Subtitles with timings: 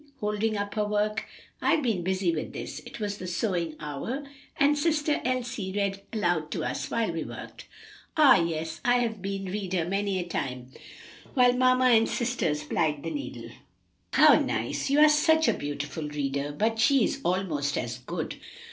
[0.19, 1.25] holding up her work.
[1.61, 2.79] "I've been busy with this.
[2.87, 4.23] It was the sewing hour,
[4.59, 7.67] and sister Elsie read aloud to us while we worked."
[8.17, 8.81] "Ah, yes!
[8.83, 10.71] I have been reader many a time
[11.35, 13.51] while mamma and sisters plied the needle."
[14.13, 14.89] "How nice!
[14.89, 16.51] you are such a beautiful reader!
[16.51, 18.37] But she is almost as good."